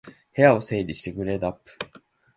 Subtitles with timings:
[0.35, 1.71] 部屋を整理してグレードアップ